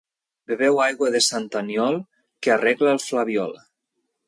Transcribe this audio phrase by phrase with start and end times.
[0.51, 1.99] Beveu aigua de sant Aniol,
[2.47, 3.57] que arregla el flabiol.